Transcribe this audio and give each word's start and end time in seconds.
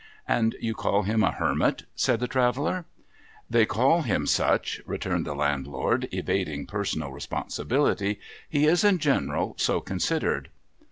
'And 0.37 0.55
you 0.59 0.73
call 0.73 1.03
him 1.03 1.21
a 1.21 1.29
Hermit?' 1.31 1.83
said 2.05 2.19
the 2.21 2.27
Traveller.' 2.27 2.85
They 3.51 3.67
call 3.67 4.01
him 4.01 4.25
such,' 4.25 4.81
returned 4.87 5.27
the 5.27 5.35
Landlord, 5.35 6.09
evading 6.11 6.65
personal 6.65 7.11
responsibility;' 7.11 8.19
he 8.49 8.65
is 8.65 8.83
in 8.83 8.97
general 8.97 9.53
so 9.59 9.79
considered.' 9.79 10.49